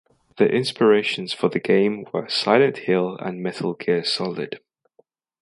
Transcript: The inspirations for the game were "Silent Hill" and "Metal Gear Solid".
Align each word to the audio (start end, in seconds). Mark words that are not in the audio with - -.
The 0.37 0.47
inspirations 0.49 1.31
for 1.31 1.49
the 1.49 1.59
game 1.59 2.07
were 2.11 2.27
"Silent 2.27 2.75
Hill" 2.77 3.17
and 3.17 3.43
"Metal 3.43 3.75
Gear 3.75 4.03
Solid". 4.03 4.59